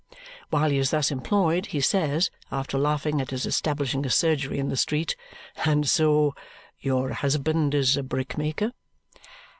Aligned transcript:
While 0.49 0.71
he 0.71 0.79
is 0.79 0.89
thus 0.89 1.11
employed, 1.11 1.67
he 1.67 1.79
says, 1.79 2.31
after 2.51 2.79
laughing 2.79 3.21
at 3.21 3.29
his 3.29 3.45
establishing 3.45 4.03
a 4.03 4.09
surgery 4.09 4.57
in 4.57 4.69
the 4.69 4.75
street, 4.75 5.15
"And 5.63 5.87
so 5.87 6.33
your 6.79 7.13
husband 7.13 7.75
is 7.75 7.95
a 7.97 8.01
brickmaker?" 8.01 8.71